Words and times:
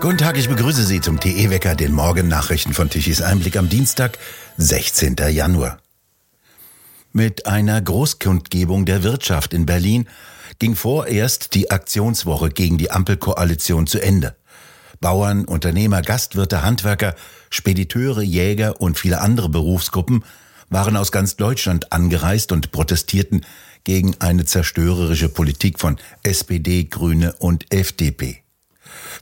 Guten 0.00 0.18
Tag, 0.18 0.38
ich 0.38 0.48
begrüße 0.48 0.84
Sie 0.84 1.00
zum 1.00 1.18
TE-Wecker, 1.18 1.74
den 1.74 1.92
Morgennachrichten 1.92 2.72
von 2.72 2.88
Tichys 2.88 3.20
Einblick 3.20 3.56
am 3.56 3.68
Dienstag, 3.68 4.18
16. 4.56 5.16
Januar. 5.30 5.78
Mit 7.12 7.46
einer 7.46 7.82
Großkundgebung 7.82 8.84
der 8.84 9.02
Wirtschaft 9.02 9.52
in 9.52 9.66
Berlin 9.66 10.06
ging 10.60 10.76
vorerst 10.76 11.54
die 11.54 11.72
Aktionswoche 11.72 12.50
gegen 12.50 12.78
die 12.78 12.92
Ampelkoalition 12.92 13.88
zu 13.88 14.00
Ende. 14.00 14.36
Bauern, 15.00 15.44
Unternehmer, 15.44 16.02
Gastwirte, 16.02 16.62
Handwerker, 16.62 17.16
Spediteure, 17.50 18.22
Jäger 18.22 18.80
und 18.80 18.98
viele 18.98 19.20
andere 19.20 19.48
Berufsgruppen 19.48 20.24
waren 20.70 20.96
aus 20.96 21.10
ganz 21.10 21.34
Deutschland 21.34 21.92
angereist 21.92 22.52
und 22.52 22.70
protestierten 22.70 23.44
gegen 23.82 24.14
eine 24.20 24.44
zerstörerische 24.44 25.28
Politik 25.28 25.80
von 25.80 25.96
SPD, 26.22 26.84
Grüne 26.84 27.32
und 27.40 27.72
FDP. 27.74 28.44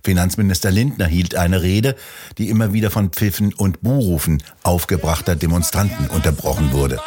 Finanzminister 0.04 0.70
Lindner 0.70 1.06
hielt 1.06 1.34
eine 1.34 1.62
Rede, 1.62 1.96
die 2.38 2.48
immer 2.48 2.72
wieder 2.72 2.90
von 2.90 3.10
Pfiffen 3.10 3.52
und 3.54 3.82
Buhrufen 3.82 4.42
aufgebrachter 4.62 5.36
Demonstranten 5.36 6.08
unterbrochen 6.08 6.72
wurde. 6.72 7.00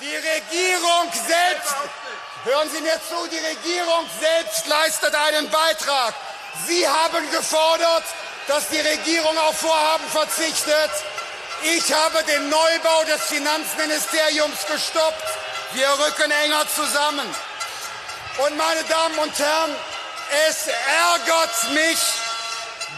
Die 0.00 0.06
Regierung 0.06 1.08
selbst, 1.12 1.76
hören 2.44 2.68
Sie 2.74 2.82
mir 2.82 3.00
zu, 3.08 3.16
die 3.30 3.40
Regierung 3.40 4.04
selbst 4.20 4.66
leistet 4.66 5.14
einen 5.14 5.48
Beitrag. 5.50 6.14
Sie 6.66 6.86
haben 6.86 7.30
gefordert, 7.30 8.04
dass 8.48 8.68
die 8.68 8.80
Regierung 8.80 9.36
auf 9.48 9.58
Vorhaben 9.58 10.04
verzichtet. 10.08 10.90
Ich 11.76 11.92
habe 11.92 12.22
den 12.24 12.50
Neubau 12.50 13.04
des 13.04 13.22
Finanzministeriums 13.22 14.66
gestoppt. 14.70 15.24
Wir 15.72 15.88
rücken 15.88 16.30
enger 16.44 16.66
zusammen. 16.68 17.26
Und 18.44 18.56
meine 18.56 18.82
Damen 18.84 19.18
und 19.18 19.38
Herren, 19.38 19.70
es 20.48 20.66
ärgert 20.66 21.72
mich, 21.72 21.98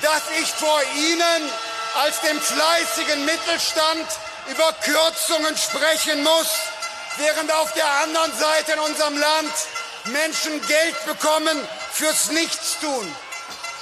dass 0.03 0.23
ich 0.41 0.49
vor 0.53 0.81
Ihnen 0.95 1.51
als 2.03 2.21
dem 2.21 2.41
fleißigen 2.41 3.25
Mittelstand 3.25 4.07
über 4.49 4.73
Kürzungen 4.83 5.57
sprechen 5.57 6.23
muss, 6.23 6.51
während 7.17 7.51
auf 7.53 7.73
der 7.73 7.91
anderen 8.03 8.37
Seite 8.39 8.73
in 8.73 8.79
unserem 8.81 9.19
Land 9.19 9.53
Menschen 10.05 10.65
Geld 10.67 11.07
bekommen 11.07 11.67
fürs 11.93 12.31
Nichtstun. 12.31 13.15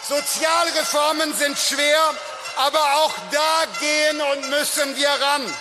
Sozialreformen 0.08 1.34
sind 1.34 1.58
schwer, 1.58 2.14
aber 2.56 2.96
auch 2.96 3.14
da 3.32 3.64
gehen 3.80 4.20
und 4.20 4.50
müssen 4.50 4.96
wir 4.96 5.08
ran. 5.08 5.54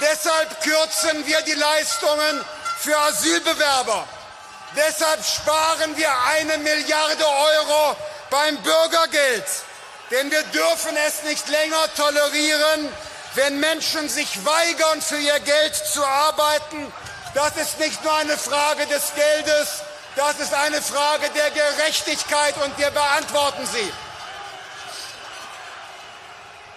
Deshalb 0.00 0.60
kürzen 0.62 1.26
wir 1.26 1.40
die 1.42 1.54
Leistungen 1.54 2.44
für 2.80 2.98
Asylbewerber. 2.98 4.06
Deshalb 4.76 5.24
sparen 5.24 5.96
wir 5.96 6.10
eine 6.36 6.58
Milliarde 6.58 7.26
Euro 7.26 7.96
beim 8.30 8.56
Bürgergeld. 8.58 9.44
Denn 10.10 10.30
wir 10.30 10.42
dürfen 10.44 10.96
es 11.06 11.22
nicht 11.22 11.48
länger 11.48 11.94
tolerieren, 11.96 12.88
wenn 13.34 13.60
Menschen 13.60 14.08
sich 14.08 14.44
weigern, 14.44 15.00
für 15.00 15.16
ihr 15.16 15.40
Geld 15.40 15.74
zu 15.74 16.04
arbeiten. 16.04 16.92
Das 17.34 17.56
ist 17.56 17.78
nicht 17.78 18.02
nur 18.04 18.14
eine 18.14 18.36
Frage 18.36 18.86
des 18.86 19.14
Geldes, 19.14 19.82
das 20.16 20.38
ist 20.38 20.54
eine 20.54 20.80
Frage 20.80 21.28
der 21.30 21.50
Gerechtigkeit 21.50 22.54
und 22.62 22.78
wir 22.78 22.90
beantworten 22.90 23.66
sie. 23.66 23.92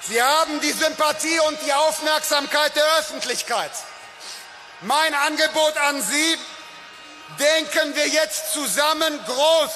Sie 0.02 0.22
haben 0.22 0.60
die 0.62 0.72
Sympathie 0.72 1.40
und 1.42 1.62
die 1.64 1.74
Aufmerksamkeit 1.74 2.76
der 2.76 2.86
Öffentlichkeit. 3.00 3.72
Mein 4.82 5.14
Angebot 5.14 5.78
an 5.78 6.02
Sie, 6.02 6.38
denken 7.40 7.96
wir 7.96 8.08
jetzt 8.08 8.54
zusammen 8.54 9.20
groß. 9.26 9.72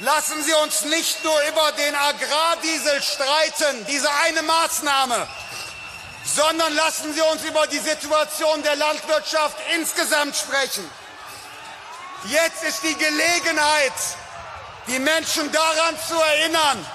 Lassen 0.00 0.42
Sie 0.42 0.52
uns 0.54 0.82
nicht 0.82 1.22
nur 1.22 1.40
über 1.48 1.72
den 1.72 1.94
Agrardiesel 1.94 3.02
streiten, 3.02 3.86
diese 3.86 4.10
eine 4.24 4.42
Maßnahme, 4.42 5.26
sondern 6.24 6.74
lassen 6.74 7.14
Sie 7.14 7.20
uns 7.20 7.44
über 7.44 7.66
die 7.68 7.78
Situation 7.78 8.62
der 8.62 8.76
Landwirtschaft 8.76 9.56
insgesamt 9.74 10.34
sprechen. 10.34 10.90
Jetzt 12.24 12.64
ist 12.64 12.82
die 12.82 12.96
Gelegenheit, 12.96 13.92
die 14.88 14.98
Menschen 14.98 15.50
daran 15.52 15.96
zu 16.08 16.14
erinnern, 16.14 16.86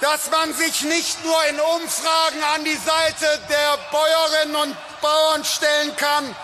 dass 0.00 0.30
man 0.30 0.52
sich 0.54 0.82
nicht 0.82 1.24
nur 1.24 1.44
in 1.46 1.60
Umfragen 1.60 2.42
an 2.54 2.64
die 2.64 2.76
Seite 2.76 3.40
der 3.48 3.76
Bäuerinnen 3.90 4.56
und 4.56 4.76
Bauern 5.00 5.44
stellen 5.44 5.96
kann, 5.96 6.34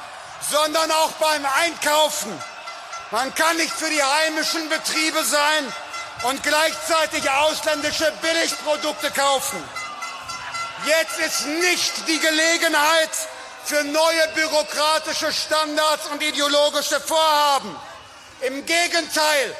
sondern 0.50 0.91
auch 0.91 1.12
beim 1.12 1.44
Einkaufen. 1.44 2.32
Man 3.10 3.34
kann 3.34 3.56
nicht 3.56 3.72
für 3.72 3.91
die 3.91 4.03
heimischen 4.03 4.69
Betriebe 4.69 5.25
sein 5.25 5.72
und 6.22 6.42
gleichzeitig 6.42 7.28
ausländische 7.30 8.12
Billigprodukte 8.22 9.10
kaufen. 9.10 9.62
Jetzt 10.86 11.19
ist 11.19 11.47
nicht 11.47 12.08
die 12.08 12.19
Gelegenheit 12.19 13.10
für 13.64 13.84
neue 13.84 14.28
bürokratische 14.34 15.32
Standards 15.32 16.06
und 16.06 16.22
ideologische 16.22 17.00
Vorhaben. 17.00 17.76
Im 18.41 18.66
Gegenteil, 18.66 19.56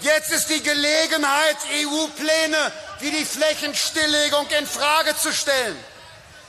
jetzt 0.00 0.32
ist 0.32 0.50
die 0.50 0.62
Gelegenheit, 0.62 1.56
EU-Pläne 1.70 2.72
wie 3.00 3.10
die 3.10 3.24
Flächenstilllegung 3.24 4.48
in 4.58 4.66
Frage 4.66 5.16
zu 5.16 5.32
stellen. 5.32 5.78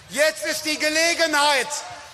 Jetzt 0.10 0.46
ist 0.46 0.66
die 0.66 0.78
Gelegenheit, 0.80 1.68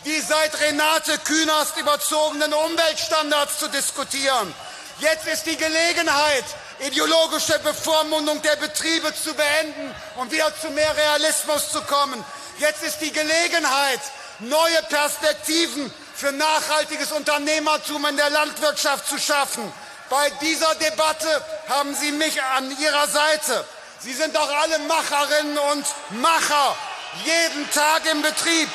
die 0.06 0.20
seit 0.20 0.60
Renate 0.60 1.18
Künast 1.20 1.78
überzogenen 1.78 2.54
Umweltstandards 2.54 3.60
zu 3.60 3.68
diskutieren. 3.68 4.54
Jetzt 5.00 5.28
ist 5.28 5.46
die 5.46 5.58
Gelegenheit, 5.58 6.46
ideologische 6.80 7.58
Bevormundung 7.60 8.42
der 8.42 8.56
Betriebe 8.56 9.14
zu 9.14 9.34
beenden 9.34 9.94
und 10.18 10.32
wieder 10.32 10.52
zu 10.60 10.70
mehr 10.72 10.96
Realismus 10.96 11.72
zu 11.72 11.82
kommen. 11.82 12.24
Jetzt 12.60 12.84
ist 12.84 13.00
die 13.02 13.12
Gelegenheit, 13.12 14.00
neue 14.40 14.82
Perspektiven 14.90 15.92
für 16.16 16.32
nachhaltiges 16.32 17.12
Unternehmertum 17.12 18.06
in 18.06 18.18
der 18.18 18.30
Landwirtschaft 18.30 19.08
zu 19.08 19.18
schaffen. 19.18 19.72
Bei 20.10 20.30
dieser 20.42 20.76
Debatte 20.76 21.44
haben 21.70 21.96
Sie 21.96 22.12
mich 22.12 22.42
an 22.42 22.70
Ihrer 22.80 23.08
Seite. 23.08 23.66
Sie 24.00 24.14
sind 24.14 24.36
doch 24.36 24.52
alle 24.62 24.80
Macherinnen 24.80 25.58
und 25.58 25.86
Macher, 26.22 26.76
jeden 27.24 27.72
Tag 27.72 28.06
im 28.12 28.22
Betrieb. 28.22 28.70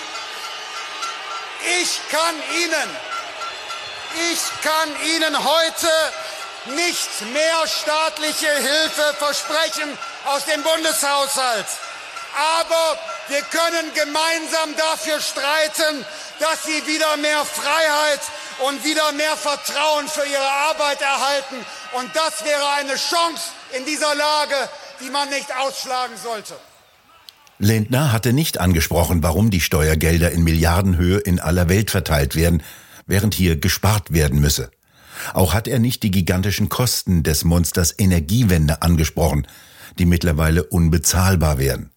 Ich 1.67 2.01
kann 2.11 2.35
Ihnen, 2.63 2.97
ich 4.33 4.63
kann 4.63 5.03
Ihnen 5.05 5.45
heute 5.45 5.89
nicht 6.77 7.21
mehr 7.33 7.67
staatliche 7.67 8.51
Hilfe 8.51 9.15
versprechen 9.19 9.99
aus 10.27 10.45
dem 10.45 10.63
Bundeshaushalt. 10.63 11.67
Aber 12.61 12.99
wir 13.29 13.43
können 13.43 13.93
gemeinsam 13.95 14.77
dafür 14.77 15.21
streiten, 15.21 16.07
dass 16.39 16.63
Sie 16.65 16.87
wieder 16.87 17.17
mehr 17.17 17.45
Freiheit 17.45 18.21
und 18.59 18.85
wieder 18.85 19.11
mehr 19.13 19.37
Vertrauen 19.37 20.09
für 20.09 20.25
Ihre 20.25 20.49
Arbeit 20.49 21.01
erhalten. 21.01 21.67
Und 21.93 22.15
das 22.15 22.45
wäre 22.45 22.69
eine 22.71 22.95
Chance 22.95 23.43
in 23.73 23.85
dieser 23.85 24.15
Lage, 24.15 24.69
die 25.01 25.11
man 25.11 25.29
nicht 25.31 25.55
ausschlagen 25.57 26.17
sollte. 26.23 26.57
Lindner 27.59 28.13
hatte 28.13 28.33
nicht 28.33 28.59
angesprochen, 28.61 29.23
warum 29.23 29.51
die 29.51 29.61
Steuergelder 29.61 30.31
in 30.31 30.45
Milliardenhöhe 30.45 31.19
in 31.19 31.41
aller 31.41 31.69
Welt 31.69 31.91
verteilt 31.91 32.37
werden, 32.37 32.63
während 33.07 33.35
hier 33.35 33.57
gespart 33.57 34.13
werden 34.13 34.41
müsse. 34.41 34.71
Auch 35.33 35.55
hat 35.55 35.67
er 35.67 35.79
nicht 35.79 36.03
die 36.03 36.11
gigantischen 36.11 36.69
Kosten 36.69 37.23
des 37.23 37.45
Monsters 37.45 37.95
Energiewende 37.99 38.83
angesprochen, 38.83 39.47
die 39.99 40.05
mittlerweile 40.05 40.65
unbezahlbar 40.65 41.59
werden. 41.59 41.91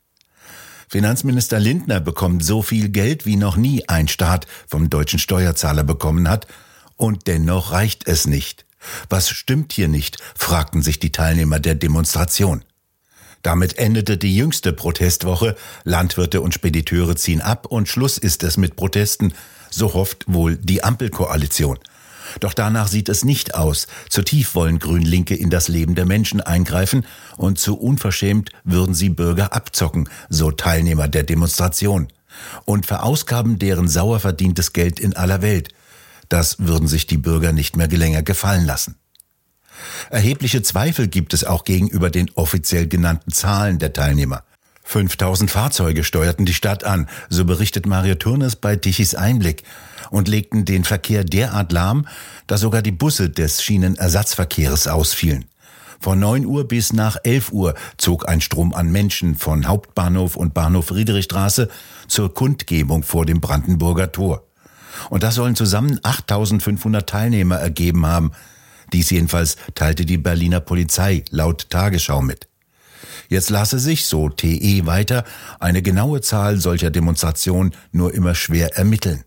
Finanzminister 0.88 1.60
Lindner 1.60 2.00
bekommt 2.00 2.44
so 2.44 2.62
viel 2.62 2.90
Geld, 2.90 3.26
wie 3.26 3.36
noch 3.36 3.58
nie 3.58 3.88
ein 3.88 4.08
Staat 4.08 4.48
vom 4.68 4.90
deutschen 4.90 5.20
Steuerzahler 5.20 5.84
bekommen 5.84 6.30
hat, 6.30 6.48
und 6.96 7.28
dennoch 7.28 7.72
reicht 7.72 8.08
es 8.08 8.26
nicht. 8.26 8.66
Was 9.10 9.30
stimmt 9.30 9.74
hier 9.74 9.88
nicht? 9.88 10.18
fragten 10.36 10.82
sich 10.82 11.00
die 11.00 11.12
Teilnehmer 11.12 11.60
der 11.60 11.76
Demonstration. 11.76 12.64
Damit 13.42 13.78
endete 13.78 14.18
die 14.18 14.36
jüngste 14.36 14.74
Protestwoche. 14.74 15.56
Landwirte 15.84 16.42
und 16.42 16.54
Spediteure 16.54 17.16
ziehen 17.16 17.42
ab 17.42 17.66
und 17.66 17.88
Schluss 17.88 18.18
ist 18.18 18.44
es 18.44 18.58
mit 18.58 18.76
Protesten, 18.76 19.34
so 19.70 19.94
hofft 19.94 20.26
wohl 20.28 20.58
die 20.58 20.84
Ampelkoalition. 20.84 21.80
Doch 22.40 22.54
danach 22.54 22.88
sieht 22.88 23.10
es 23.10 23.26
nicht 23.26 23.56
aus. 23.56 23.88
Zu 24.10 24.22
tief 24.22 24.56
wollen 24.56 24.80
Grün-Linke 24.80 25.36
in 25.36 25.50
das 25.50 25.68
Leben 25.68 25.96
der 25.96 26.06
Menschen 26.06 26.42
eingreifen 26.42 27.06
und 27.38 27.58
zu 27.58 27.76
unverschämt 27.78 28.52
würden 28.64 28.94
sie 28.94 29.10
Bürger 29.10 29.54
abzocken, 29.54 30.10
so 30.30 30.52
Teilnehmer 30.52 31.08
der 31.08 31.24
Demonstration. 31.24 32.08
Und 32.66 32.86
verausgaben 32.86 33.58
deren 33.58 33.88
sauer 33.88 34.20
verdientes 34.20 34.74
Geld 34.74 35.00
in 35.00 35.16
aller 35.16 35.42
Welt. 35.42 35.70
Das 36.30 36.60
würden 36.60 36.88
sich 36.88 37.08
die 37.08 37.18
Bürger 37.18 37.52
nicht 37.52 37.76
mehr 37.76 37.88
länger 37.88 38.22
gefallen 38.22 38.66
lassen. 38.66 38.96
Erhebliche 40.10 40.62
Zweifel 40.62 41.08
gibt 41.08 41.34
es 41.34 41.44
auch 41.44 41.64
gegenüber 41.64 42.10
den 42.10 42.32
offiziell 42.36 42.88
genannten 42.88 43.32
Zahlen 43.32 43.80
der 43.80 43.94
Teilnehmer. 43.94 44.44
5000 44.84 45.52
Fahrzeuge 45.52 46.04
steuerten 46.04 46.48
die 46.48 46.54
Stadt 46.54 46.84
an, 46.84 47.08
so 47.30 47.46
berichtet 47.46 47.86
Mario 47.86 48.16
Turnes 48.16 48.56
bei 48.56 48.76
Tichys 48.76 49.14
Einblick. 49.14 49.64
und 50.10 50.28
legten 50.28 50.66
den 50.66 50.84
Verkehr 50.84 51.24
derart 51.24 51.72
lahm, 51.72 52.08
dass 52.48 52.62
sogar 52.62 52.82
die 52.82 52.92
Busse 52.92 53.30
des 53.30 53.62
Schienenersatzverkehrs 53.62 54.88
ausfielen. 54.88 55.46
Von 56.00 56.20
9 56.20 56.46
Uhr 56.46 56.68
bis 56.68 56.94
nach 56.94 57.18
11 57.24 57.52
Uhr 57.52 57.76
zog 57.98 58.28
ein 58.28 58.42
Strom 58.42 58.74
an 58.74 58.90
Menschen 58.92 59.36
von 59.36 59.68
Hauptbahnhof 59.68 60.38
und 60.38 60.54
Bahnhof 60.54 60.88
Friedrichstraße 60.88 61.70
zur 62.08 62.34
Kundgebung 62.34 63.04
vor 63.04 63.26
dem 63.26 63.42
Brandenburger 63.42 64.12
Tor. 64.12 64.48
Und 65.10 65.24
das 65.24 65.36
sollen 65.36 65.56
zusammen 65.56 66.00
8500 66.02 67.08
Teilnehmer 67.08 67.58
ergeben 67.58 68.06
haben. 68.06 68.32
Dies 68.94 69.10
jedenfalls 69.10 69.58
teilte 69.76 70.06
die 70.06 70.18
Berliner 70.18 70.60
Polizei 70.60 71.24
laut 71.30 71.70
Tagesschau 71.70 72.22
mit. 72.22 72.48
Jetzt 73.30 73.52
lasse 73.52 73.78
sich, 73.78 74.06
so 74.06 74.30
TE 74.30 74.86
weiter, 74.86 75.24
eine 75.60 75.82
genaue 75.82 76.22
Zahl 76.22 76.60
solcher 76.60 76.90
Demonstrationen 76.90 77.76
nur 77.92 78.14
immer 78.14 78.34
schwer 78.34 78.76
ermitteln. 78.76 79.24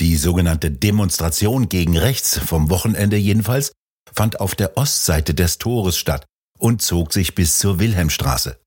Die 0.00 0.16
sogenannte 0.16 0.70
Demonstration 0.70 1.68
gegen 1.68 1.96
rechts 1.96 2.38
vom 2.38 2.70
Wochenende 2.70 3.16
jedenfalls 3.16 3.72
fand 4.14 4.40
auf 4.40 4.54
der 4.54 4.76
Ostseite 4.76 5.34
des 5.34 5.58
Tores 5.58 5.96
statt 5.98 6.24
und 6.58 6.80
zog 6.80 7.12
sich 7.12 7.34
bis 7.34 7.58
zur 7.58 7.78
Wilhelmstraße. 7.78 8.58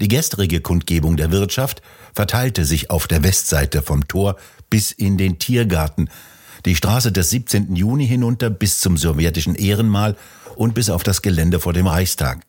Die 0.00 0.08
gestrige 0.08 0.60
Kundgebung 0.60 1.16
der 1.16 1.30
Wirtschaft 1.30 1.82
verteilte 2.14 2.64
sich 2.64 2.90
auf 2.90 3.06
der 3.06 3.22
Westseite 3.22 3.82
vom 3.82 4.08
Tor 4.08 4.36
bis 4.68 4.90
in 4.92 5.16
den 5.16 5.38
Tiergarten, 5.38 6.10
die 6.64 6.76
Straße 6.76 7.12
des 7.12 7.30
17. 7.30 7.74
Juni 7.76 8.06
hinunter 8.06 8.50
bis 8.50 8.80
zum 8.80 8.96
sowjetischen 8.96 9.54
Ehrenmal 9.54 10.16
und 10.56 10.74
bis 10.74 10.90
auf 10.90 11.02
das 11.02 11.22
Gelände 11.22 11.60
vor 11.60 11.72
dem 11.72 11.86
Reichstag. 11.86 12.40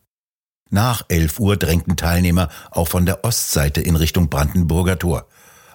Nach 0.70 1.04
11 1.08 1.40
Uhr 1.40 1.56
drängten 1.56 1.96
Teilnehmer 1.96 2.48
auch 2.70 2.88
von 2.88 3.06
der 3.06 3.24
Ostseite 3.24 3.80
in 3.80 3.96
Richtung 3.96 4.28
Brandenburger 4.28 4.98
Tor. 4.98 5.26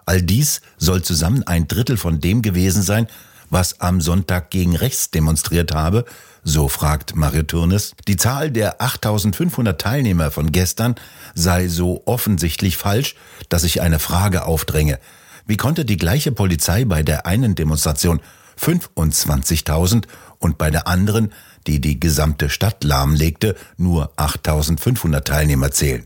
All 0.05 0.21
dies 0.21 0.61
soll 0.77 1.03
zusammen 1.03 1.43
ein 1.43 1.67
Drittel 1.67 1.97
von 1.97 2.19
dem 2.19 2.41
gewesen 2.41 2.81
sein, 2.81 3.07
was 3.49 3.79
am 3.79 4.01
Sonntag 4.01 4.49
gegen 4.49 4.75
rechts 4.75 5.11
demonstriert 5.11 5.73
habe, 5.73 6.05
so 6.43 6.67
fragt 6.67 7.15
Mario 7.15 7.43
Turnes. 7.43 7.93
Die 8.07 8.15
Zahl 8.15 8.51
der 8.51 8.81
8500 8.81 9.79
Teilnehmer 9.79 10.31
von 10.31 10.51
gestern 10.51 10.95
sei 11.35 11.67
so 11.67 12.03
offensichtlich 12.05 12.77
falsch, 12.77 13.15
dass 13.49 13.63
sich 13.63 13.81
eine 13.81 13.99
Frage 13.99 14.45
aufdränge. 14.45 14.99
Wie 15.49 15.57
konnte 15.57 15.83
die 15.83 15.97
gleiche 15.97 16.31
Polizei 16.31 16.85
bei 16.85 17.01
der 17.01 17.25
einen 17.25 17.55
Demonstration 17.55 18.21
25.000 18.61 20.03
und 20.37 20.59
bei 20.59 20.69
der 20.69 20.85
anderen, 20.85 21.33
die 21.65 21.81
die 21.81 21.99
gesamte 21.99 22.51
Stadt 22.51 22.83
lahmlegte, 22.83 23.55
nur 23.75 24.13
8.500 24.15 25.21
Teilnehmer 25.21 25.71
zählen? 25.71 26.05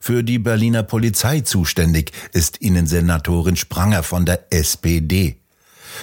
Für 0.00 0.22
die 0.22 0.38
Berliner 0.38 0.84
Polizei 0.84 1.40
zuständig 1.40 2.12
ist 2.32 2.58
Innensenatorin 2.58 3.56
Spranger 3.56 4.04
von 4.04 4.24
der 4.24 4.52
SPD. 4.52 5.40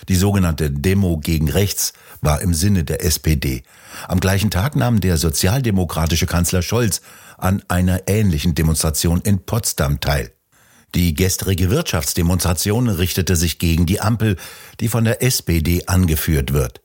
Die 0.10 0.16
sogenannte 0.16 0.72
Demo 0.72 1.20
gegen 1.20 1.50
Rechts 1.50 1.94
war 2.20 2.42
im 2.42 2.54
Sinne 2.54 2.84
der 2.84 3.02
SPD. 3.06 3.64
Am 4.10 4.20
gleichen 4.20 4.52
Tag 4.52 4.76
nahm 4.76 5.00
der 5.00 5.16
sozialdemokratische 5.16 6.26
Kanzler 6.26 6.64
Scholz 6.64 7.00
an 7.38 7.64
einer 7.70 8.10
ähnlichen 8.10 8.56
Demonstration 8.56 9.22
in 9.22 9.46
Potsdam 9.46 10.02
teil. 10.02 10.34
Die 10.96 11.14
gestrige 11.14 11.70
Wirtschaftsdemonstration 11.70 12.90
richtete 12.90 13.36
sich 13.36 13.60
gegen 13.60 13.86
die 13.86 14.02
Ampel, 14.02 14.38
die 14.80 14.88
von 14.88 15.04
der 15.04 15.22
SPD 15.22 15.86
angeführt 15.86 16.54
wird. 16.54 16.82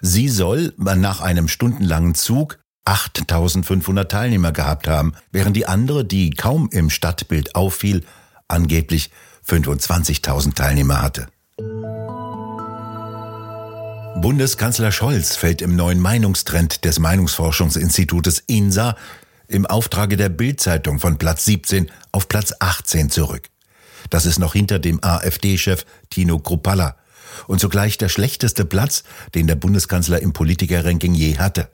Sie 0.00 0.28
soll 0.28 0.74
nach 0.76 1.20
einem 1.22 1.48
stundenlangen 1.48 2.14
Zug 2.14 2.58
8500 2.84 4.10
Teilnehmer 4.10 4.52
gehabt 4.52 4.88
haben, 4.88 5.14
während 5.32 5.56
die 5.56 5.66
andere, 5.66 6.04
die 6.04 6.30
kaum 6.30 6.68
im 6.70 6.90
Stadtbild 6.90 7.54
auffiel, 7.54 8.04
angeblich 8.46 9.10
25.000 9.48 10.54
Teilnehmer 10.54 11.02
hatte. 11.02 11.26
Bundeskanzler 14.20 14.92
Scholz 14.92 15.36
fällt 15.36 15.62
im 15.62 15.76
neuen 15.76 16.00
Meinungstrend 16.00 16.84
des 16.84 16.98
Meinungsforschungsinstitutes 16.98 18.38
INSA 18.46 18.96
im 19.48 19.66
Auftrage 19.66 20.16
der 20.16 20.28
Bildzeitung 20.28 20.98
von 20.98 21.18
Platz 21.18 21.44
17 21.44 21.90
auf 22.12 22.28
Platz 22.28 22.54
18 22.58 23.10
zurück. 23.10 23.48
Das 24.10 24.26
ist 24.26 24.38
noch 24.38 24.52
hinter 24.52 24.78
dem 24.78 25.02
AfD-Chef 25.02 25.84
Tino 26.10 26.38
Kruppalla 26.38 26.96
und 27.46 27.60
zugleich 27.60 27.98
der 27.98 28.08
schlechteste 28.08 28.64
Platz, 28.64 29.04
den 29.34 29.46
der 29.46 29.56
Bundeskanzler 29.56 30.22
im 30.22 30.32
Politikerranking 30.32 31.14
je 31.14 31.38
hatte. 31.38 31.68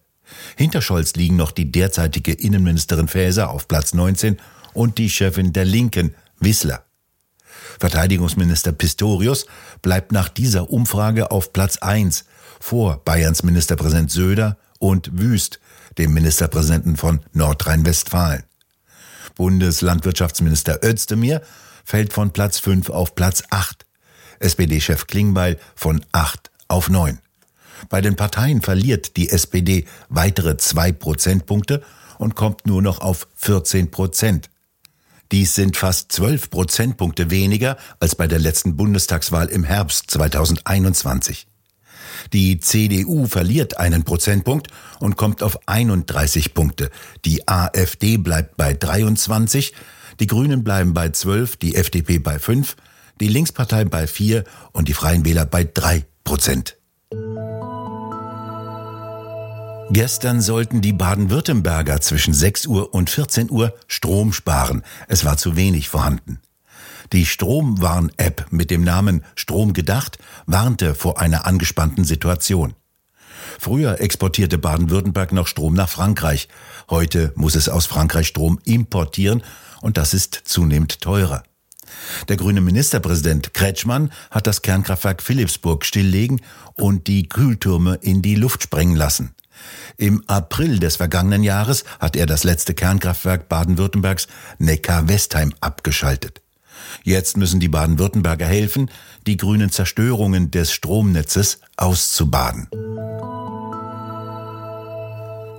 Hinter 0.56 0.80
Scholz 0.80 1.14
liegen 1.14 1.36
noch 1.36 1.52
die 1.52 1.70
derzeitige 1.70 2.32
Innenministerin 2.32 3.08
Faeser 3.08 3.50
auf 3.50 3.68
Platz 3.68 3.94
19 3.94 4.38
und 4.72 4.98
die 4.98 5.10
Chefin 5.10 5.52
der 5.52 5.64
Linken, 5.64 6.14
Wissler. 6.40 6.84
Verteidigungsminister 7.78 8.72
Pistorius 8.72 9.46
bleibt 9.82 10.12
nach 10.12 10.28
dieser 10.28 10.70
Umfrage 10.70 11.30
auf 11.30 11.52
Platz 11.52 11.78
1 11.78 12.24
vor 12.60 13.02
Bayerns 13.04 13.42
Ministerpräsident 13.42 14.10
Söder 14.10 14.56
und 14.78 15.18
Wüst, 15.18 15.60
dem 15.98 16.14
Ministerpräsidenten 16.14 16.96
von 16.96 17.20
Nordrhein-Westfalen. 17.32 18.44
Bundeslandwirtschaftsminister 19.34 20.80
Özdemir 20.84 21.42
fällt 21.84 22.12
von 22.12 22.32
Platz 22.32 22.58
5 22.58 22.90
auf 22.90 23.14
Platz 23.14 23.42
8. 23.50 23.86
SPD-Chef 24.40 25.06
Klingbeil 25.06 25.58
von 25.74 26.04
8 26.12 26.50
auf 26.68 26.88
9. 26.88 27.18
Bei 27.88 28.00
den 28.00 28.16
Parteien 28.16 28.62
verliert 28.62 29.16
die 29.16 29.30
SPD 29.30 29.86
weitere 30.08 30.56
zwei 30.56 30.92
Prozentpunkte 30.92 31.82
und 32.18 32.34
kommt 32.34 32.66
nur 32.66 32.82
noch 32.82 33.00
auf 33.00 33.26
14 33.36 33.90
Prozent. 33.90 34.50
Dies 35.32 35.54
sind 35.54 35.76
fast 35.76 36.12
12 36.12 36.50
Prozentpunkte 36.50 37.30
weniger 37.30 37.78
als 38.00 38.14
bei 38.14 38.26
der 38.26 38.38
letzten 38.38 38.76
Bundestagswahl 38.76 39.48
im 39.48 39.64
Herbst 39.64 40.10
2021. 40.10 41.46
Die 42.32 42.60
CDU 42.60 43.26
verliert 43.26 43.78
einen 43.78 44.04
Prozentpunkt 44.04 44.68
und 45.00 45.16
kommt 45.16 45.42
auf 45.42 45.58
31 45.66 46.54
Punkte. 46.54 46.90
Die 47.24 47.48
AfD 47.48 48.16
bleibt 48.16 48.56
bei 48.56 48.74
23, 48.74 49.72
die 50.20 50.26
Grünen 50.26 50.64
bleiben 50.64 50.94
bei 50.94 51.10
12, 51.10 51.56
die 51.56 51.74
FDP 51.74 52.18
bei 52.18 52.38
5, 52.38 52.76
die 53.20 53.28
Linkspartei 53.28 53.84
bei 53.84 54.06
4 54.06 54.44
und 54.72 54.88
die 54.88 54.94
Freien 54.94 55.24
Wähler 55.24 55.46
bei 55.46 55.64
3 55.64 56.04
Prozent. 56.24 56.76
Gestern 59.90 60.40
sollten 60.40 60.80
die 60.80 60.94
Baden-Württemberger 60.94 62.00
zwischen 62.00 62.32
6 62.32 62.66
Uhr 62.66 62.94
und 62.94 63.10
14 63.10 63.50
Uhr 63.50 63.74
Strom 63.88 64.32
sparen. 64.32 64.82
Es 65.06 65.24
war 65.26 65.36
zu 65.36 65.54
wenig 65.54 65.90
vorhanden. 65.90 66.40
Die 67.12 67.26
Stromwarn-App 67.26 68.46
mit 68.50 68.70
dem 68.70 68.82
Namen 68.82 69.22
Strom 69.34 69.74
gedacht 69.74 70.18
warnte 70.46 70.94
vor 70.94 71.20
einer 71.20 71.46
angespannten 71.46 72.04
Situation. 72.04 72.72
Früher 73.58 74.00
exportierte 74.00 74.56
Baden-Württemberg 74.56 75.32
noch 75.32 75.46
Strom 75.46 75.74
nach 75.74 75.90
Frankreich. 75.90 76.48
Heute 76.88 77.32
muss 77.36 77.54
es 77.54 77.68
aus 77.68 77.84
Frankreich 77.84 78.28
Strom 78.28 78.58
importieren 78.64 79.42
und 79.82 79.98
das 79.98 80.14
ist 80.14 80.40
zunehmend 80.44 81.02
teurer. 81.02 81.42
Der 82.28 82.38
grüne 82.38 82.62
Ministerpräsident 82.62 83.52
Kretschmann 83.52 84.10
hat 84.30 84.46
das 84.46 84.62
Kernkraftwerk 84.62 85.22
Philipsburg 85.22 85.84
stilllegen 85.84 86.40
und 86.74 87.08
die 87.08 87.28
Kühltürme 87.28 87.98
in 88.00 88.22
die 88.22 88.36
Luft 88.36 88.62
sprengen 88.62 88.96
lassen. 88.96 89.34
Im 89.98 90.22
April 90.28 90.78
des 90.78 90.96
vergangenen 90.96 91.42
Jahres 91.42 91.84
hat 92.00 92.16
er 92.16 92.24
das 92.24 92.42
letzte 92.42 92.72
Kernkraftwerk 92.72 93.50
Baden-Württembergs 93.50 94.28
Neckar-Westheim 94.58 95.52
abgeschaltet. 95.60 96.40
Jetzt 97.02 97.36
müssen 97.36 97.60
die 97.60 97.68
Baden-Württemberger 97.68 98.46
helfen, 98.46 98.90
die 99.26 99.36
grünen 99.36 99.70
Zerstörungen 99.70 100.50
des 100.50 100.72
Stromnetzes 100.72 101.60
auszubaden. 101.76 102.68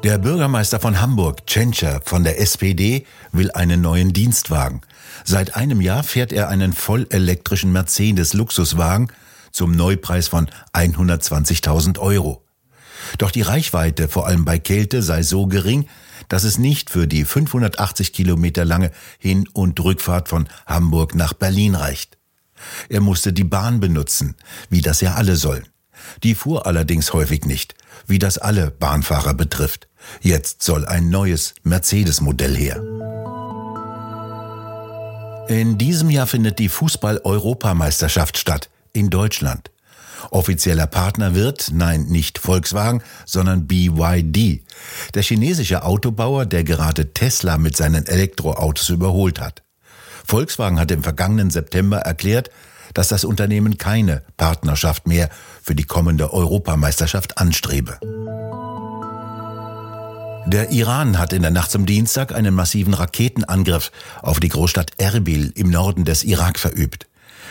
Der 0.03 0.17
Bürgermeister 0.17 0.81
von 0.81 0.99
Hamburg, 0.99 1.47
Tschentscher 1.47 2.01
von 2.03 2.25
der 2.25 2.41
SPD, 2.41 3.05
will 3.31 3.51
einen 3.51 3.79
neuen 3.79 4.11
Dienstwagen. 4.11 4.81
Seit 5.23 5.55
einem 5.55 5.79
Jahr 5.79 6.03
fährt 6.03 6.33
er 6.33 6.49
einen 6.49 6.73
vollelektrischen 6.73 7.71
Mercedes 7.71 8.33
Luxuswagen 8.33 9.07
zum 9.51 9.71
Neupreis 9.71 10.27
von 10.27 10.49
120.000 10.73 11.99
Euro. 11.99 12.43
Doch 13.17 13.31
die 13.31 13.43
Reichweite, 13.43 14.09
vor 14.09 14.27
allem 14.27 14.43
bei 14.43 14.59
Kälte, 14.59 15.01
sei 15.01 15.23
so 15.23 15.47
gering, 15.47 15.87
dass 16.29 16.43
es 16.43 16.57
nicht 16.57 16.89
für 16.89 17.07
die 17.07 17.25
580 17.25 18.13
Kilometer 18.13 18.65
lange 18.65 18.91
Hin- 19.19 19.47
und 19.53 19.79
Rückfahrt 19.79 20.29
von 20.29 20.47
Hamburg 20.65 21.15
nach 21.15 21.33
Berlin 21.33 21.75
reicht. 21.75 22.17
Er 22.89 23.01
musste 23.01 23.33
die 23.33 23.43
Bahn 23.43 23.79
benutzen, 23.79 24.35
wie 24.69 24.81
das 24.81 25.01
ja 25.01 25.15
alle 25.15 25.35
sollen. 25.35 25.67
Die 26.23 26.35
fuhr 26.35 26.65
allerdings 26.65 27.13
häufig 27.13 27.45
nicht, 27.45 27.75
wie 28.07 28.19
das 28.19 28.37
alle 28.37 28.71
Bahnfahrer 28.71 29.33
betrifft. 29.33 29.87
Jetzt 30.21 30.63
soll 30.63 30.85
ein 30.85 31.09
neues 31.09 31.53
Mercedes-Modell 31.63 32.55
her. 32.55 32.81
In 35.47 35.77
diesem 35.77 36.09
Jahr 36.09 36.27
findet 36.27 36.59
die 36.59 36.69
Fußball-Europameisterschaft 36.69 38.37
statt 38.37 38.69
in 38.93 39.09
Deutschland. 39.09 39.72
Offizieller 40.31 40.87
Partner 40.87 41.35
wird, 41.35 41.71
nein, 41.73 42.03
nicht 42.03 42.39
Volkswagen, 42.39 43.01
sondern 43.25 43.67
BYD, 43.67 44.63
der 45.13 45.23
chinesische 45.23 45.83
Autobauer, 45.83 46.45
der 46.45 46.63
gerade 46.63 47.13
Tesla 47.13 47.57
mit 47.57 47.75
seinen 47.77 48.05
Elektroautos 48.05 48.89
überholt 48.89 49.39
hat. 49.39 49.63
Volkswagen 50.25 50.79
hat 50.79 50.91
im 50.91 51.03
vergangenen 51.03 51.49
September 51.51 51.97
erklärt, 51.97 52.49
dass 52.93 53.07
das 53.07 53.23
Unternehmen 53.25 53.77
keine 53.77 54.23
Partnerschaft 54.37 55.07
mehr 55.07 55.29
für 55.61 55.75
die 55.75 55.83
kommende 55.83 56.31
Europameisterschaft 56.31 57.37
anstrebe. 57.37 57.99
Der 60.45 60.71
Iran 60.71 61.17
hat 61.19 61.31
in 61.33 61.41
der 61.41 61.51
Nacht 61.51 61.71
zum 61.71 61.85
Dienstag 61.85 62.35
einen 62.35 62.53
massiven 62.53 62.93
Raketenangriff 62.93 63.91
auf 64.21 64.39
die 64.39 64.49
Großstadt 64.49 64.91
Erbil 64.97 65.51
im 65.55 65.69
Norden 65.69 66.03
des 66.03 66.23
Irak 66.23 66.59
verübt. 66.59 67.07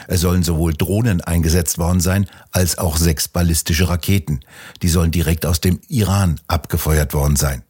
Es 0.09 0.21
sollen 0.21 0.43
sowohl 0.43 0.75
Drohnen 0.75 1.21
eingesetzt 1.21 1.79
worden 1.79 2.01
sein, 2.01 2.27
als 2.51 2.79
auch 2.79 2.97
sechs 2.97 3.29
ballistische 3.29 3.89
Raketen. 3.89 4.41
Die 4.83 4.89
sollen 4.89 5.11
direkt 5.11 5.47
aus 5.47 5.61
dem 5.61 5.81
Iran 5.89 6.41
abgefeuert 6.47 7.15
worden 7.15 7.37
sein. 7.37 7.63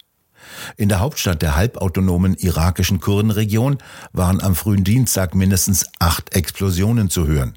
In 0.76 0.88
der 0.88 1.00
Hauptstadt 1.00 1.42
der 1.42 1.56
halbautonomen 1.56 2.34
irakischen 2.34 3.00
Kurdenregion 3.00 3.78
waren 4.12 4.42
am 4.42 4.54
frühen 4.54 4.84
Dienstag 4.84 5.34
mindestens 5.34 5.86
acht 5.98 6.34
Explosionen 6.34 7.10
zu 7.10 7.26
hören. 7.26 7.56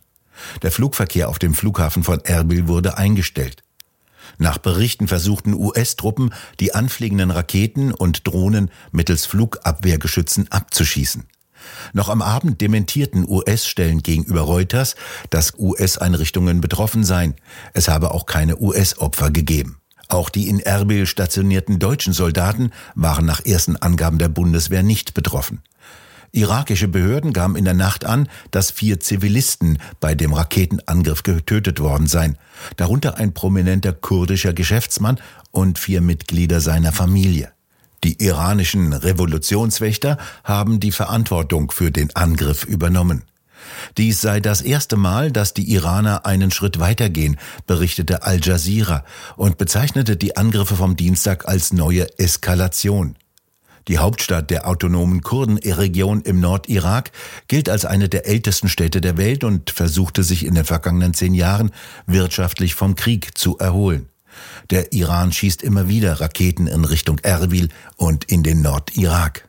Der 0.62 0.72
Flugverkehr 0.72 1.30
auf 1.30 1.40
dem 1.40 1.54
Flughafen 1.54 2.04
von 2.04 2.20
Erbil 2.24 2.68
wurde 2.68 2.98
eingestellt. 2.98 3.64
Nach 4.38 4.58
Berichten 4.58 5.08
versuchten 5.08 5.54
US-Truppen, 5.54 6.34
die 6.60 6.74
anfliegenden 6.74 7.32
Raketen 7.32 7.94
und 7.94 8.28
Drohnen 8.28 8.72
mittels 8.92 9.26
Flugabwehrgeschützen 9.26 10.52
abzuschießen. 10.52 11.26
Noch 11.94 12.10
am 12.10 12.22
Abend 12.22 12.62
dementierten 12.62 13.28
US-Stellen 13.28 14.04
gegenüber 14.04 14.42
Reuters, 14.42 14.96
dass 15.30 15.58
US-Einrichtungen 15.58 16.62
betroffen 16.62 17.04
seien. 17.04 17.36
Es 17.74 17.88
habe 17.88 18.12
auch 18.12 18.26
keine 18.26 18.60
US-Opfer 18.60 19.32
gegeben. 19.32 19.78
Auch 20.08 20.30
die 20.30 20.50
in 20.50 20.60
Erbil 20.60 21.08
stationierten 21.08 21.80
deutschen 21.80 22.14
Soldaten 22.14 22.72
waren 22.94 23.26
nach 23.26 23.44
ersten 23.44 23.76
Angaben 23.76 24.20
der 24.20 24.30
Bundeswehr 24.30 24.84
nicht 24.84 25.14
betroffen. 25.14 25.62
Irakische 26.36 26.90
Behörden 26.90 27.32
gaben 27.32 27.56
in 27.56 27.64
der 27.64 27.74
Nacht 27.74 28.04
an, 28.04 28.28
dass 28.52 28.70
vier 28.70 29.00
Zivilisten 29.00 29.80
bei 30.02 30.16
dem 30.16 30.34
Raketenangriff 30.34 31.24
getötet 31.24 31.80
worden 31.80 32.08
seien, 32.08 32.38
darunter 32.76 33.18
ein 33.18 33.34
prominenter 33.34 33.94
kurdischer 33.94 34.52
Geschäftsmann 34.52 35.18
und 35.52 35.80
vier 35.80 36.02
Mitglieder 36.02 36.60
seiner 36.60 36.92
Familie. 36.92 37.55
Die 38.04 38.24
iranischen 38.24 38.94
Revolutionswächter 38.94 40.18
haben 40.44 40.80
die 40.80 40.92
Verantwortung 40.92 41.72
für 41.72 41.92
den 41.92 42.16
Angriff 42.16 42.64
übernommen. 42.64 43.24
Dies 43.98 44.22
sei 44.22 44.40
das 44.40 44.62
erste 44.62 44.96
Mal, 44.96 45.32
dass 45.32 45.54
die 45.54 45.72
Iraner 45.72 46.26
einen 46.26 46.52
Schritt 46.52 46.80
weitergehen, 46.80 47.38
berichtete 47.66 48.24
Al 48.24 48.40
Jazeera 48.42 49.04
und 49.38 49.58
bezeichnete 49.58 50.18
die 50.18 50.38
Angriffe 50.38 50.76
vom 50.76 50.96
Dienstag 50.96 51.48
als 51.48 51.74
neue 51.74 52.08
Eskalation. 52.20 53.16
Die 53.88 54.00
Hauptstadt 54.00 54.50
der 54.50 54.68
autonomen 54.68 55.22
Kurdenregion 55.22 56.22
im 56.22 56.40
Nordirak 56.40 57.12
gilt 57.48 57.70
als 57.70 57.86
eine 57.86 58.10
der 58.10 58.26
ältesten 58.26 58.68
Städte 58.68 59.00
der 59.00 59.18
Welt 59.18 59.44
und 59.44 59.70
versuchte 59.70 60.24
sich 60.24 60.44
in 60.44 60.56
den 60.56 60.66
vergangenen 60.66 61.14
zehn 61.14 61.36
Jahren 61.36 61.72
wirtschaftlich 62.08 62.74
vom 62.74 62.96
Krieg 62.96 63.38
zu 63.38 63.60
erholen. 63.60 64.10
Der 64.70 64.94
Iran 64.94 65.32
schießt 65.32 65.62
immer 65.64 65.88
wieder 65.88 66.20
Raketen 66.22 66.68
in 66.68 66.86
Richtung 66.86 67.20
Erbil 67.20 67.70
und 67.98 68.26
in 68.26 68.44
den 68.44 68.62
Nordirak. 68.62 69.48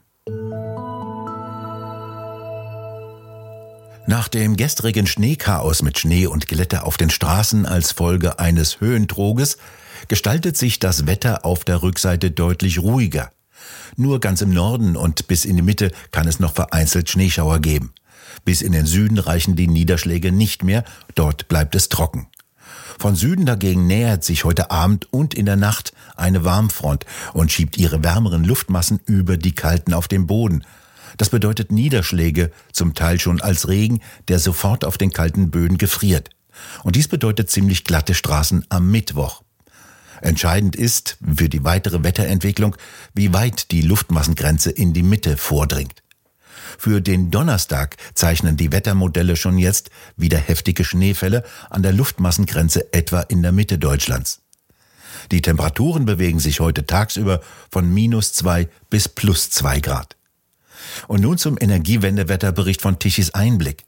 Nach 4.09 4.29
dem 4.29 4.57
gestrigen 4.57 5.09
Schneechaos 5.09 5.83
mit 5.83 5.99
Schnee 5.99 6.27
und 6.27 6.47
Glätte 6.47 6.85
auf 6.85 6.97
den 6.97 7.11
Straßen 7.11 7.67
als 7.67 7.91
Folge 7.91 8.39
eines 8.39 8.81
Höhentroges 8.81 9.59
gestaltet 10.07 10.57
sich 10.57 10.79
das 10.79 11.07
Wetter 11.07 11.45
auf 11.45 11.65
der 11.65 11.83
Rückseite 11.83 12.31
deutlich 12.31 12.79
ruhiger. 12.79 13.33
Nur 13.97 14.21
ganz 14.21 14.43
im 14.43 14.51
Norden 14.51 14.97
und 14.97 15.27
bis 15.27 15.45
in 15.45 15.57
die 15.57 15.63
Mitte 15.63 15.91
kann 16.13 16.29
es 16.29 16.39
noch 16.39 16.55
vereinzelt 16.55 17.11
Schneeschauer 17.11 17.59
geben. 17.61 17.93
Bis 18.45 18.63
in 18.63 18.73
den 18.73 18.87
Süden 18.87 19.19
reichen 19.19 19.57
die 19.57 19.67
Niederschläge 19.67 20.31
nicht 20.31 20.63
mehr, 20.63 20.85
dort 21.17 21.49
bleibt 21.49 21.75
es 21.75 21.89
trocken. 21.89 22.29
Von 22.99 23.15
Süden 23.15 23.47
dagegen 23.47 23.87
nähert 23.87 24.25
sich 24.25 24.45
heute 24.45 24.71
Abend 24.71 25.13
und 25.13 25.35
in 25.35 25.47
der 25.47 25.57
Nacht 25.57 25.93
eine 26.17 26.45
Warmfront 26.45 27.05
und 27.33 27.53
schiebt 27.53 27.77
ihre 27.77 28.03
wärmeren 28.03 28.45
Luftmassen 28.45 29.01
über 29.07 29.37
die 29.37 29.55
kalten 29.55 29.93
auf 29.93 30.09
den 30.09 30.27
Boden. 30.27 30.65
Das 31.17 31.31
bedeutet 31.31 31.73
Niederschläge, 31.73 32.51
zum 32.73 32.95
Teil 32.95 33.21
schon 33.21 33.41
als 33.41 33.69
Regen, 33.69 34.01
der 34.29 34.39
sofort 34.39 34.85
auf 34.85 34.99
den 34.99 35.13
kalten 35.13 35.51
Böden 35.51 35.79
gefriert. 35.79 36.31
Und 36.83 36.97
dies 36.97 37.09
bedeutet 37.09 37.51
ziemlich 37.51 37.85
glatte 37.85 38.15
Straßen 38.15 38.65
am 38.69 38.91
Mittwoch. 38.91 39.43
Entscheidend 40.23 40.77
ist 40.77 41.19
für 41.37 41.49
die 41.49 41.65
weitere 41.65 42.03
Wetterentwicklung, 42.03 42.77
wie 43.15 43.33
weit 43.35 43.71
die 43.71 43.83
Luftmassengrenze 43.83 44.71
in 44.71 44.93
die 44.93 45.03
Mitte 45.03 45.37
vordringt. 45.37 46.03
Für 46.79 47.01
den 47.01 47.31
Donnerstag 47.31 47.97
zeichnen 48.15 48.57
die 48.57 48.73
Wettermodelle 48.73 49.37
schon 49.37 49.59
jetzt 49.59 49.91
wieder 50.17 50.39
heftige 50.39 50.85
Schneefälle 50.85 51.45
an 51.71 51.83
der 51.83 51.93
Luftmassengrenze 51.93 52.93
etwa 52.93 53.21
in 53.23 53.43
der 53.43 53.53
Mitte 53.53 53.79
Deutschlands. 53.79 54.43
Die 55.31 55.43
Temperaturen 55.43 56.05
bewegen 56.05 56.39
sich 56.39 56.61
heute 56.61 56.87
tagsüber 56.87 57.41
von 57.71 57.93
minus 57.93 58.33
zwei 58.33 58.69
bis 58.91 59.09
plus 59.09 59.51
zwei 59.51 59.81
Grad. 59.81 60.17
Und 61.09 61.23
nun 61.23 61.39
zum 61.39 61.57
Energiewendewetterbericht 61.61 62.81
von 62.81 62.99
Tichys 62.99 63.35
Einblick. 63.35 63.85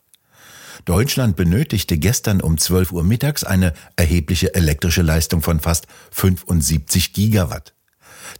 Deutschland 0.84 1.36
benötigte 1.36 1.98
gestern 1.98 2.40
um 2.40 2.56
12 2.56 2.92
Uhr 2.92 3.04
mittags 3.04 3.44
eine 3.44 3.74
erhebliche 3.96 4.54
elektrische 4.54 5.02
Leistung 5.02 5.42
von 5.42 5.60
fast 5.60 5.86
75 6.12 7.12
Gigawatt. 7.12 7.74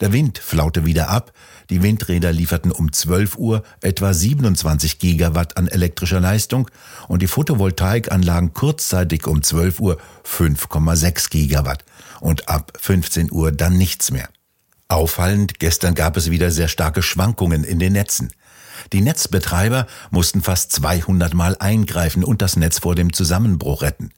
Der 0.01 0.13
Wind 0.13 0.39
flaute 0.39 0.85
wieder 0.85 1.09
ab, 1.09 1.33
die 1.71 1.83
Windräder 1.83 2.33
lieferten 2.33 2.73
um 2.73 2.93
12 2.93 3.37
Uhr 3.37 3.63
etwa 3.81 4.15
27 4.15 4.99
Gigawatt 4.99 5.57
an 5.57 5.69
elektrischer 5.69 6.21
Leistung 6.21 6.71
und 7.09 7.23
die 7.23 7.27
Photovoltaikanlagen 7.27 8.55
kurzzeitig 8.55 9.27
um 9.27 9.43
12 9.43 9.81
Uhr 9.81 9.99
5,6 10.25 11.31
Gigawatt 11.31 11.85
und 12.21 12.49
ab 12.49 12.73
15 12.81 13.31
Uhr 13.31 13.53
dann 13.53 13.77
nichts 13.77 14.11
mehr. 14.11 14.29
Auffallend, 14.89 15.59
gestern 15.59 15.95
gab 15.95 16.17
es 16.17 16.31
wieder 16.31 16.51
sehr 16.51 16.69
starke 16.69 17.03
Schwankungen 17.03 17.63
in 17.65 17.79
den 17.79 17.93
Netzen. 17.93 18.33
Die 18.93 19.03
Netzbetreiber 19.03 19.87
mussten 20.11 20.41
fast 20.41 20.73
200 20.73 21.35
Mal 21.35 21.57
eingreifen 21.59 22.25
und 22.25 22.41
das 22.41 22.57
Netz 22.57 22.79
vor 22.79 22.95
dem 22.95 23.13
Zusammenbruch 23.13 23.83
retten. 23.83 24.11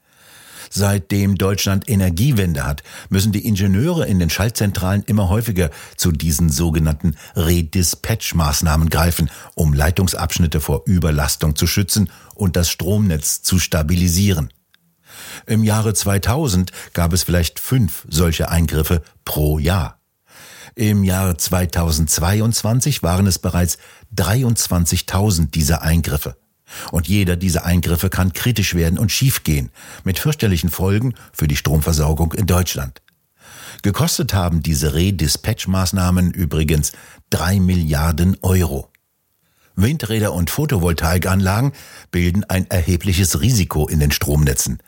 Seitdem 0.72 1.36
Deutschland 1.36 1.88
Energiewende 1.88 2.64
hat, 2.64 2.84
müssen 3.08 3.32
die 3.32 3.44
Ingenieure 3.44 4.06
in 4.06 4.20
den 4.20 4.30
Schaltzentralen 4.30 5.02
immer 5.02 5.28
häufiger 5.28 5.70
zu 5.96 6.12
diesen 6.12 6.48
sogenannten 6.48 7.16
Redispatch-Maßnahmen 7.34 8.88
greifen, 8.88 9.30
um 9.56 9.72
Leitungsabschnitte 9.74 10.60
vor 10.60 10.82
Überlastung 10.86 11.56
zu 11.56 11.66
schützen 11.66 12.08
und 12.36 12.54
das 12.54 12.70
Stromnetz 12.70 13.42
zu 13.42 13.58
stabilisieren. 13.58 14.52
Im 15.46 15.64
Jahre 15.64 15.92
2000 15.92 16.70
gab 16.92 17.12
es 17.12 17.24
vielleicht 17.24 17.58
fünf 17.58 18.06
solche 18.08 18.48
Eingriffe 18.48 19.02
pro 19.24 19.58
Jahr. 19.58 19.98
Im 20.76 21.02
Jahr 21.02 21.36
2022 21.36 23.02
waren 23.02 23.26
es 23.26 23.40
bereits 23.40 23.78
23.000 24.14 25.50
dieser 25.50 25.82
Eingriffe. 25.82 26.36
Und 26.90 27.08
jeder 27.08 27.36
dieser 27.36 27.64
Eingriffe 27.64 28.10
kann 28.10 28.32
kritisch 28.32 28.74
werden 28.74 28.98
und 28.98 29.10
schiefgehen, 29.10 29.70
mit 30.04 30.18
fürchterlichen 30.18 30.70
Folgen 30.70 31.14
für 31.32 31.48
die 31.48 31.56
Stromversorgung 31.56 32.32
in 32.32 32.46
Deutschland. 32.46 33.02
Gekostet 33.82 34.34
haben 34.34 34.62
diese 34.62 34.94
Redispatch-Maßnahmen 34.94 36.32
übrigens 36.32 36.92
drei 37.30 37.60
Milliarden 37.60 38.36
Euro. 38.42 38.90
Windräder 39.76 40.34
und 40.34 40.50
Photovoltaikanlagen 40.50 41.72
bilden 42.10 42.44
ein 42.44 42.68
erhebliches 42.70 43.40
Risiko 43.40 43.88
in 43.88 44.00
den 44.00 44.10
Stromnetzen. 44.10 44.78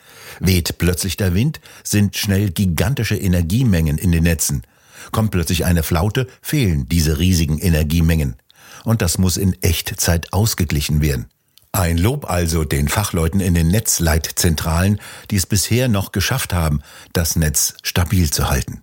Weht 0.41 0.77
plötzlich 0.79 1.17
der 1.17 1.35
Wind, 1.35 1.61
sind 1.85 2.17
schnell 2.17 2.51
gigantische 2.51 3.17
Energiemengen 3.17 3.97
in 3.97 4.13
den 4.13 4.25
Netzen. 4.25 4.63
Kommt 5.11 5.31
plötzlich 5.31 5.65
eine 5.65 5.83
Flaute, 5.83 6.27
fehlen 6.43 6.89
diese 6.89 7.19
riesigen 7.19 7.59
Energiemengen. 7.59 8.37
Und 8.85 9.03
das 9.03 9.19
muss 9.19 9.37
in 9.37 9.57
Echtzeit 9.63 10.33
ausgeglichen 10.33 11.01
werden. 11.01 11.27
Ein 11.75 11.97
Lob 11.97 12.29
also 12.29 12.65
den 12.65 12.87
Fachleuten 12.87 13.41
in 13.41 13.55
den 13.55 13.69
Netzleitzentralen, 13.69 15.01
die 15.31 15.37
es 15.37 15.47
bisher 15.47 15.89
noch 15.89 16.13
geschafft 16.13 16.53
haben, 16.53 16.83
das 17.15 17.35
Netz 17.35 17.75
stabil 17.83 18.31
zu 18.31 18.51
halten. 18.51 18.83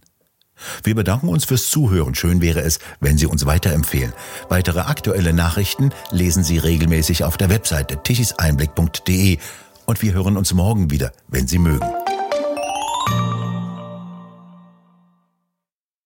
Wir 0.84 0.96
bedanken 0.96 1.30
uns 1.30 1.46
fürs 1.46 1.70
Zuhören. 1.70 2.16
Schön 2.16 2.42
wäre 2.42 2.62
es, 2.62 2.80
wenn 3.00 3.20
Sie 3.20 3.28
uns 3.28 3.46
weiterempfehlen. 3.46 4.12
Weitere 4.50 4.80
aktuelle 4.80 5.34
Nachrichten 5.34 5.92
lesen 6.10 6.44
Sie 6.44 6.58
regelmäßig 6.58 7.24
auf 7.24 7.38
der 7.38 7.52
Webseite 7.52 8.02
tichiseinblick.de 8.02 9.38
und 9.86 10.02
wir 10.02 10.14
hören 10.14 10.36
uns 10.36 10.52
morgen 10.56 10.90
wieder, 10.90 11.12
wenn 11.28 11.48
Sie 11.48 11.60
mögen. 11.60 11.88